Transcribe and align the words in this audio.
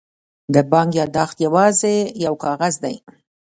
د 0.53 0.55
بانک 0.71 0.89
یادښت 0.99 1.37
یوازې 1.45 1.95
یو 2.25 2.33
کاغذ 2.43 2.75
دی. 2.83 2.95